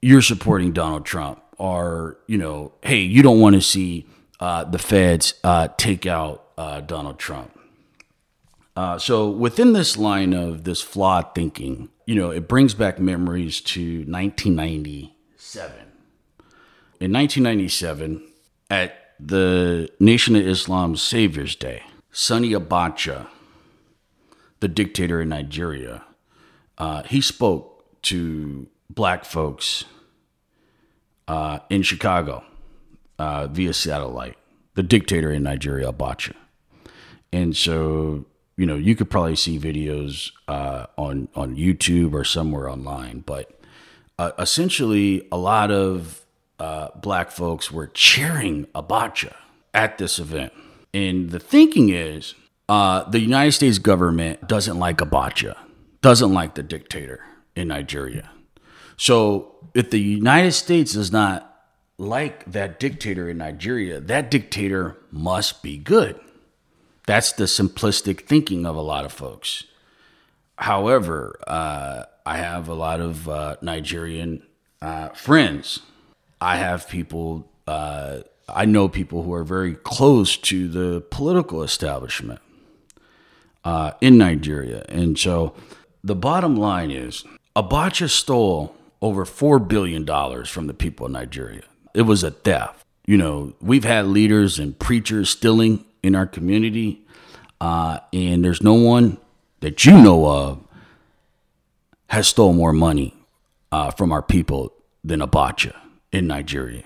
you're 0.00 0.22
supporting 0.22 0.72
Donald 0.72 1.04
Trump 1.04 1.42
or, 1.58 2.18
you 2.26 2.38
know, 2.38 2.72
hey, 2.82 3.00
you 3.00 3.22
don't 3.22 3.40
want 3.40 3.54
to 3.54 3.60
see 3.60 4.06
uh, 4.40 4.64
the 4.64 4.78
feds 4.78 5.34
uh, 5.44 5.68
take 5.76 6.06
out 6.06 6.44
uh, 6.56 6.80
Donald 6.80 7.18
Trump. 7.18 7.58
Uh, 8.76 8.96
so 8.98 9.28
within 9.28 9.72
this 9.72 9.96
line 9.96 10.32
of 10.32 10.62
this 10.64 10.80
flawed 10.80 11.34
thinking, 11.34 11.88
you 12.06 12.14
know, 12.14 12.30
it 12.30 12.46
brings 12.46 12.74
back 12.74 13.00
memories 13.00 13.60
to 13.60 14.04
1997. 14.06 15.76
In 17.00 17.12
1997, 17.12 18.24
at 18.70 19.14
the 19.18 19.88
Nation 19.98 20.36
of 20.36 20.46
Islam's 20.46 21.02
Savior's 21.02 21.56
Day, 21.56 21.82
Sani 22.10 22.52
Abacha, 22.52 23.28
the 24.60 24.68
dictator 24.68 25.20
in 25.20 25.28
Nigeria, 25.28 26.04
uh, 26.78 27.02
he 27.04 27.20
spoke 27.20 27.84
to 28.02 28.68
black 28.90 29.24
folks 29.24 29.84
uh, 31.26 31.58
in 31.68 31.82
Chicago 31.82 32.44
uh, 33.18 33.46
via 33.48 33.72
satellite, 33.72 34.36
the 34.74 34.82
dictator 34.82 35.30
in 35.32 35.42
Nigeria, 35.42 35.92
Abacha. 35.92 36.34
And 37.32 37.56
so, 37.56 38.24
you 38.56 38.64
know, 38.64 38.76
you 38.76 38.96
could 38.96 39.10
probably 39.10 39.36
see 39.36 39.58
videos 39.58 40.32
uh, 40.48 40.86
on, 40.96 41.28
on 41.34 41.56
YouTube 41.56 42.14
or 42.14 42.24
somewhere 42.24 42.68
online, 42.68 43.20
but 43.20 43.60
uh, 44.18 44.32
essentially, 44.38 45.28
a 45.30 45.36
lot 45.36 45.70
of 45.70 46.24
uh, 46.58 46.88
black 46.96 47.30
folks 47.30 47.70
were 47.70 47.86
cheering 47.86 48.66
Abacha 48.74 49.34
at 49.72 49.98
this 49.98 50.18
event. 50.18 50.52
And 50.98 51.30
the 51.30 51.38
thinking 51.38 51.90
is 51.90 52.34
uh, 52.68 53.08
the 53.08 53.20
United 53.20 53.52
States 53.52 53.78
government 53.78 54.48
doesn't 54.48 54.80
like 54.80 54.98
Abacha, 54.98 55.56
doesn't 56.02 56.34
like 56.34 56.56
the 56.56 56.64
dictator 56.64 57.20
in 57.54 57.68
Nigeria. 57.68 58.30
So 58.96 59.54
if 59.74 59.90
the 59.90 60.00
United 60.00 60.52
States 60.52 60.94
does 60.94 61.12
not 61.12 61.44
like 61.98 62.50
that 62.50 62.80
dictator 62.80 63.30
in 63.30 63.38
Nigeria, 63.38 64.00
that 64.00 64.28
dictator 64.28 64.96
must 65.12 65.62
be 65.62 65.76
good. 65.76 66.18
That's 67.06 67.30
the 67.30 67.44
simplistic 67.44 68.22
thinking 68.22 68.66
of 68.66 68.74
a 68.74 68.80
lot 68.80 69.04
of 69.04 69.12
folks. 69.12 69.66
However, 70.56 71.38
uh, 71.46 72.06
I 72.26 72.38
have 72.38 72.68
a 72.68 72.74
lot 72.74 73.00
of 73.00 73.28
uh, 73.28 73.56
Nigerian 73.62 74.42
uh, 74.82 75.10
friends 75.10 75.80
I 76.40 76.56
have 76.56 76.88
people, 76.88 77.50
uh, 77.66 78.20
I 78.48 78.64
know 78.64 78.88
people 78.88 79.22
who 79.22 79.32
are 79.34 79.44
very 79.44 79.74
close 79.74 80.36
to 80.36 80.68
the 80.68 81.00
political 81.10 81.62
establishment 81.62 82.40
uh, 83.64 83.92
in 84.00 84.18
Nigeria. 84.18 84.84
And 84.88 85.18
so 85.18 85.54
the 86.02 86.14
bottom 86.14 86.56
line 86.56 86.90
is 86.90 87.24
Abacha 87.54 88.08
stole 88.08 88.74
over 89.02 89.24
$4 89.24 89.66
billion 89.66 90.06
from 90.44 90.66
the 90.66 90.74
people 90.74 91.06
of 91.06 91.12
Nigeria. 91.12 91.62
It 91.94 92.02
was 92.02 92.22
a 92.22 92.30
theft. 92.30 92.84
You 93.06 93.16
know, 93.16 93.54
we've 93.60 93.84
had 93.84 94.06
leaders 94.06 94.58
and 94.58 94.78
preachers 94.78 95.30
stealing 95.30 95.84
in 96.02 96.14
our 96.14 96.26
community, 96.26 97.06
uh, 97.60 98.00
and 98.12 98.44
there's 98.44 98.62
no 98.62 98.74
one 98.74 99.18
that 99.60 99.84
you 99.84 100.00
know 100.00 100.26
of 100.26 100.60
has 102.10 102.28
stole 102.28 102.52
more 102.52 102.72
money 102.72 103.14
uh, 103.72 103.90
from 103.90 104.12
our 104.12 104.22
people 104.22 104.72
than 105.02 105.20
Abacha 105.20 105.74
in 106.12 106.26
Nigeria. 106.26 106.84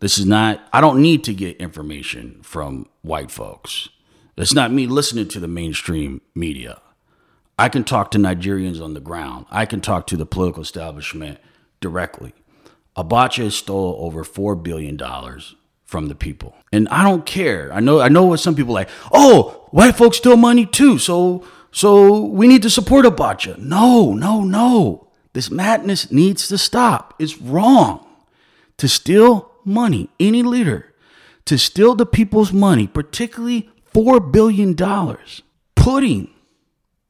This 0.00 0.18
is 0.18 0.26
not, 0.26 0.60
I 0.72 0.80
don't 0.80 1.02
need 1.02 1.24
to 1.24 1.34
get 1.34 1.56
information 1.56 2.40
from 2.42 2.88
white 3.02 3.30
folks. 3.30 3.88
It's 4.36 4.54
not 4.54 4.72
me 4.72 4.86
listening 4.86 5.28
to 5.28 5.40
the 5.40 5.48
mainstream 5.48 6.20
media. 6.34 6.80
I 7.58 7.68
can 7.68 7.82
talk 7.82 8.12
to 8.12 8.18
Nigerians 8.18 8.82
on 8.82 8.94
the 8.94 9.00
ground. 9.00 9.46
I 9.50 9.66
can 9.66 9.80
talk 9.80 10.06
to 10.08 10.16
the 10.16 10.26
political 10.26 10.62
establishment 10.62 11.40
directly. 11.80 12.32
Abacha 12.96 13.50
stole 13.50 13.96
over 13.98 14.24
$4 14.24 14.62
billion 14.62 14.96
from 15.84 16.06
the 16.06 16.14
people. 16.14 16.54
And 16.72 16.88
I 16.88 17.02
don't 17.02 17.26
care. 17.26 17.72
I 17.72 17.80
know 17.80 18.00
I 18.00 18.08
know 18.08 18.26
what 18.26 18.40
some 18.40 18.54
people 18.54 18.74
like, 18.74 18.90
oh, 19.10 19.66
white 19.70 19.96
folks 19.96 20.18
steal 20.18 20.36
money 20.36 20.66
too. 20.66 20.98
So 20.98 21.44
so 21.72 22.24
we 22.24 22.46
need 22.46 22.62
to 22.62 22.70
support 22.70 23.06
Abacha. 23.06 23.58
No, 23.58 24.12
no, 24.12 24.42
no. 24.42 25.08
This 25.32 25.50
madness 25.50 26.12
needs 26.12 26.48
to 26.48 26.58
stop. 26.58 27.14
It's 27.18 27.38
wrong 27.38 28.06
to 28.76 28.88
steal 28.88 29.47
money, 29.64 30.10
any 30.18 30.42
leader, 30.42 30.94
to 31.44 31.58
steal 31.58 31.94
the 31.94 32.06
people's 32.06 32.52
money, 32.52 32.86
particularly 32.86 33.70
$4 33.94 34.30
billion, 34.32 34.76
putting 35.74 36.30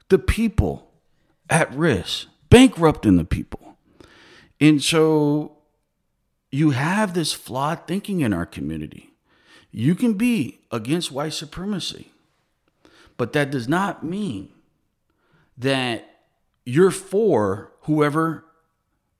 the 0.09 0.19
people 0.19 0.91
at 1.51 1.75
risk, 1.75 2.29
bankrupting 2.51 3.17
the 3.17 3.25
people. 3.25 3.77
And 4.61 4.83
so 4.83 5.59
you 6.51 6.71
have 6.71 7.15
this 7.15 7.33
flawed 7.33 7.87
thinking 7.87 8.21
in 8.21 8.33
our 8.33 8.47
community. 8.47 9.11
You 9.71 9.95
can 9.95 10.15
be 10.15 10.61
against 10.71 11.13
white 11.13 11.35
supremacy, 11.35 12.11
but 13.17 13.33
that 13.35 13.51
does 13.51 13.69
not 13.69 14.05
mean 14.05 14.51
that 15.57 16.21
you're 16.65 16.91
for 16.91 17.73
whoever 17.83 18.45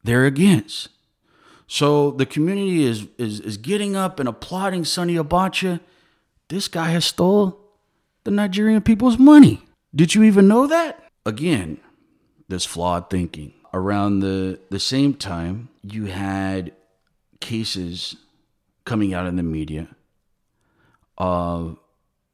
they're 0.05 0.27
against. 0.27 0.89
So 1.69 2.11
the 2.11 2.27
community 2.27 2.85
is, 2.85 3.07
is, 3.19 3.41
is 3.41 3.59
getting 3.59 3.95
up 3.95 4.19
and 4.19 4.29
applauding 4.29 4.85
Sani 4.85 5.15
Abacha. 5.15 5.81
This 6.49 6.67
guy 6.67 6.89
has 6.89 7.05
stole 7.05 7.61
the 8.25 8.31
Nigerian 8.31 8.81
people's 8.81 9.19
money. 9.19 9.63
Did 9.95 10.15
you 10.15 10.23
even 10.23 10.49
know 10.49 10.67
that? 10.67 11.05
Again, 11.25 11.79
this 12.49 12.65
flawed 12.65 13.11
thinking. 13.11 13.53
Around 13.75 14.21
the, 14.21 14.59
the 14.71 14.81
same 14.81 15.13
time, 15.13 15.69
you 15.83 16.07
had 16.07 16.73
cases 17.41 18.17
coming 18.87 19.13
out 19.13 19.27
in 19.27 19.37
the 19.37 19.43
media 19.43 19.89
of 21.19 21.77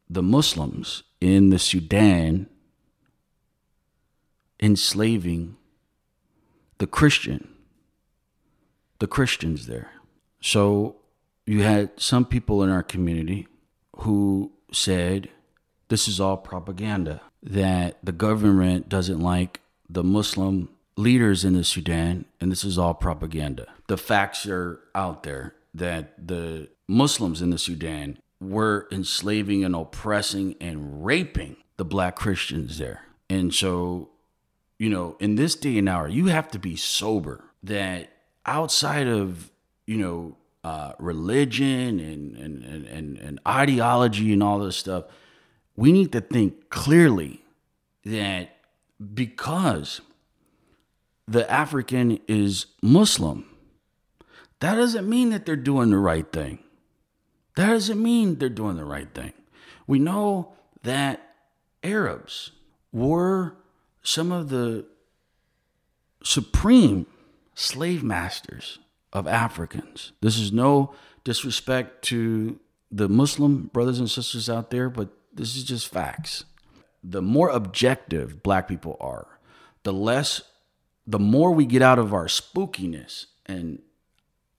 the 0.08 0.22
Muslims 0.22 1.02
in 1.20 1.50
the 1.50 1.58
Sudan 1.58 2.46
enslaving 4.60 5.56
the 6.78 6.86
Christian, 6.86 7.53
the 8.98 9.06
Christians 9.06 9.66
there. 9.66 9.90
So 10.40 10.96
you 11.46 11.62
had 11.62 11.90
some 11.96 12.24
people 12.24 12.62
in 12.62 12.70
our 12.70 12.82
community 12.82 13.46
who 13.98 14.52
said 14.72 15.28
this 15.88 16.08
is 16.08 16.20
all 16.20 16.36
propaganda, 16.36 17.20
that 17.42 17.98
the 18.02 18.12
government 18.12 18.88
doesn't 18.88 19.20
like 19.20 19.60
the 19.88 20.02
Muslim 20.02 20.70
leaders 20.96 21.44
in 21.44 21.52
the 21.54 21.64
Sudan, 21.64 22.24
and 22.40 22.50
this 22.50 22.64
is 22.64 22.78
all 22.78 22.94
propaganda. 22.94 23.66
The 23.86 23.98
facts 23.98 24.46
are 24.46 24.80
out 24.94 25.22
there 25.24 25.54
that 25.74 26.26
the 26.26 26.68
Muslims 26.88 27.42
in 27.42 27.50
the 27.50 27.58
Sudan 27.58 28.18
were 28.40 28.88
enslaving 28.90 29.64
and 29.64 29.74
oppressing 29.74 30.54
and 30.60 31.04
raping 31.04 31.56
the 31.76 31.84
black 31.84 32.16
Christians 32.16 32.78
there. 32.78 33.02
And 33.28 33.52
so, 33.54 34.10
you 34.78 34.88
know, 34.88 35.16
in 35.20 35.34
this 35.34 35.54
day 35.54 35.78
and 35.78 35.88
hour, 35.88 36.08
you 36.08 36.26
have 36.26 36.50
to 36.52 36.58
be 36.58 36.76
sober 36.76 37.44
that 37.62 38.10
outside 38.46 39.06
of, 39.06 39.50
you 39.86 39.96
know, 39.96 40.36
uh, 40.62 40.92
religion 40.98 42.00
and, 42.00 42.36
and, 42.36 42.64
and, 42.64 42.86
and, 42.86 43.18
and 43.18 43.40
ideology 43.46 44.32
and 44.32 44.42
all 44.42 44.58
this 44.58 44.76
stuff, 44.76 45.04
we 45.76 45.92
need 45.92 46.12
to 46.12 46.20
think 46.20 46.70
clearly 46.70 47.42
that 48.04 48.56
because 49.14 50.00
the 51.26 51.50
African 51.50 52.18
is 52.28 52.66
Muslim, 52.82 53.46
that 54.60 54.76
doesn't 54.76 55.08
mean 55.08 55.30
that 55.30 55.44
they're 55.46 55.56
doing 55.56 55.90
the 55.90 55.98
right 55.98 56.30
thing. 56.32 56.60
That 57.56 57.68
doesn't 57.68 58.02
mean 58.02 58.36
they're 58.38 58.48
doing 58.48 58.76
the 58.76 58.84
right 58.84 59.12
thing. 59.12 59.32
We 59.86 59.98
know 59.98 60.54
that 60.82 61.34
Arabs 61.82 62.52
were 62.92 63.56
some 64.02 64.32
of 64.32 64.48
the 64.48 64.86
supreme 66.22 67.06
slave 67.54 68.02
masters 68.02 68.78
of 69.12 69.26
Africans. 69.26 70.12
This 70.20 70.38
is 70.38 70.52
no 70.52 70.94
disrespect 71.22 72.04
to 72.06 72.58
the 72.90 73.08
Muslim 73.08 73.70
brothers 73.72 73.98
and 73.98 74.10
sisters 74.10 74.48
out 74.50 74.70
there, 74.70 74.90
but 74.90 75.08
this 75.32 75.56
is 75.56 75.64
just 75.64 75.88
facts. 75.88 76.44
The 77.02 77.22
more 77.22 77.48
objective 77.48 78.42
black 78.42 78.68
people 78.68 78.96
are, 79.00 79.38
the 79.82 79.92
less 79.92 80.42
the 81.06 81.18
more 81.18 81.52
we 81.52 81.66
get 81.66 81.82
out 81.82 81.98
of 81.98 82.14
our 82.14 82.26
spookiness 82.26 83.26
and 83.46 83.82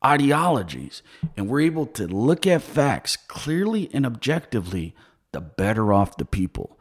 ideologies 0.03 1.01
and 1.36 1.49
we're 1.49 1.62
able 1.62 1.88
to 1.88 2.08
look 2.08 2.45
at 2.45 2.62
facts 2.62 3.15
clearly 3.15 3.89
and 3.93 4.05
objectively, 4.05 4.95
the 5.31 5.41
better 5.41 5.91
off 5.91 6.17
the 6.17 6.25
people. 6.25 6.79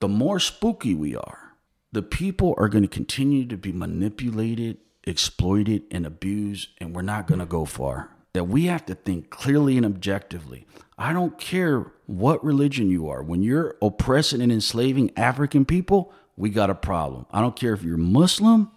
The 0.00 0.08
more 0.08 0.40
spooky 0.40 0.94
we 0.94 1.14
are, 1.14 1.56
the 1.92 2.02
people 2.02 2.54
are 2.56 2.68
going 2.68 2.82
to 2.82 2.88
continue 2.88 3.46
to 3.46 3.56
be 3.56 3.70
manipulated, 3.70 4.78
exploited, 5.04 5.82
and 5.90 6.06
abused, 6.06 6.68
and 6.78 6.94
we're 6.94 7.02
not 7.02 7.26
going 7.26 7.40
to 7.40 7.46
go 7.46 7.64
far. 7.64 8.10
That 8.34 8.44
we 8.44 8.66
have 8.66 8.86
to 8.86 8.94
think 8.94 9.30
clearly 9.30 9.76
and 9.76 9.84
objectively. 9.84 10.66
I 10.96 11.12
don't 11.12 11.38
care 11.38 11.92
what 12.06 12.44
religion 12.44 12.88
you 12.88 13.08
are. 13.08 13.22
When 13.22 13.42
you're 13.42 13.76
oppressing 13.82 14.40
and 14.40 14.52
enslaving 14.52 15.10
African 15.16 15.64
people, 15.64 16.12
we 16.36 16.50
got 16.50 16.70
a 16.70 16.74
problem. 16.74 17.26
I 17.30 17.40
don't 17.40 17.56
care 17.56 17.72
if 17.72 17.82
you're 17.82 17.98
Muslim, 17.98 18.70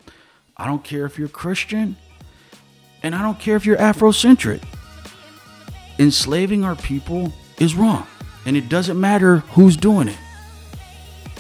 I 0.58 0.66
don't 0.66 0.84
care 0.84 1.06
if 1.06 1.18
you're 1.18 1.28
Christian, 1.28 1.96
and 3.04 3.16
I 3.16 3.22
don't 3.22 3.40
care 3.40 3.56
if 3.56 3.66
you're 3.66 3.78
Afrocentric. 3.78 4.64
Enslaving 6.00 6.64
our 6.66 6.76
people 6.76 7.32
is 7.60 7.76
wrong, 7.76 8.08
and 8.46 8.58
it 8.58 8.68
doesn't 8.68 9.00
matter 9.00 9.38
who's 9.38 9.78
doing 9.78 10.08
it. 10.10 10.18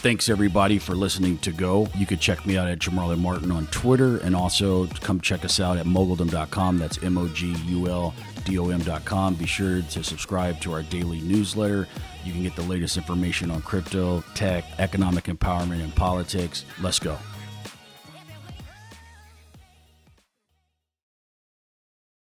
Thanks 0.05 0.29
everybody 0.29 0.77
for 0.77 0.93
listening 0.93 1.39
to 1.39 1.51
Go. 1.51 1.87
You 1.95 2.05
can 2.05 2.19
check 2.19 2.45
me 2.45 2.59
out 2.59 2.67
at 2.67 2.77
Jamarlin 2.77 3.17
Martin 3.17 3.49
on 3.49 3.65
Twitter 3.71 4.17
and 4.17 4.35
also 4.35 4.85
come 5.01 5.19
check 5.19 5.43
us 5.43 5.59
out 5.59 5.77
at 5.77 5.87
moguldom.com. 5.87 6.77
That's 6.77 7.01
M 7.01 7.17
O 7.17 7.27
G 7.29 7.55
U 7.65 7.87
L 7.87 8.13
D 8.43 8.59
O 8.59 8.69
M.com. 8.69 9.33
Be 9.33 9.47
sure 9.47 9.81
to 9.81 10.03
subscribe 10.03 10.61
to 10.61 10.73
our 10.73 10.83
daily 10.83 11.21
newsletter. 11.21 11.87
You 12.23 12.33
can 12.33 12.43
get 12.43 12.55
the 12.55 12.61
latest 12.61 12.97
information 12.97 13.49
on 13.49 13.63
crypto, 13.63 14.23
tech, 14.35 14.63
economic 14.77 15.23
empowerment, 15.23 15.83
and 15.83 15.95
politics. 15.95 16.65
Let's 16.79 16.99
go. 16.99 17.17